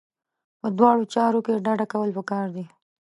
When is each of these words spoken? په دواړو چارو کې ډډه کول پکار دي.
په 0.59 0.67
دواړو 0.77 1.03
چارو 1.13 1.39
کې 1.45 1.63
ډډه 1.65 1.85
کول 1.93 2.09
پکار 2.17 2.47
دي. 2.55 2.65